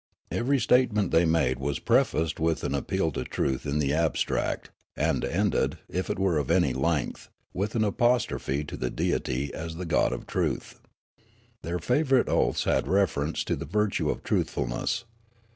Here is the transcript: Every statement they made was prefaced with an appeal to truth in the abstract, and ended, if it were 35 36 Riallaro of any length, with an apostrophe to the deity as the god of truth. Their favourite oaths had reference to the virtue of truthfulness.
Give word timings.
Every 0.31 0.57
statement 0.59 1.11
they 1.11 1.25
made 1.25 1.59
was 1.59 1.77
prefaced 1.77 2.39
with 2.39 2.63
an 2.63 2.73
appeal 2.73 3.11
to 3.11 3.23
truth 3.23 3.67
in 3.67 3.77
the 3.77 3.93
abstract, 3.93 4.71
and 4.97 5.23
ended, 5.23 5.77
if 5.87 6.09
it 6.09 6.17
were 6.17 6.37
35 6.37 6.37
36 6.41 6.41
Riallaro 6.41 6.41
of 6.41 6.63
any 6.63 6.73
length, 7.05 7.29
with 7.53 7.75
an 7.75 7.83
apostrophe 7.83 8.63
to 8.63 8.75
the 8.77 8.89
deity 8.89 9.53
as 9.53 9.75
the 9.75 9.85
god 9.85 10.11
of 10.11 10.25
truth. 10.25 10.79
Their 11.61 11.77
favourite 11.77 12.29
oaths 12.29 12.63
had 12.63 12.87
reference 12.87 13.43
to 13.43 13.55
the 13.55 13.65
virtue 13.65 14.09
of 14.09 14.23
truthfulness. 14.23 15.05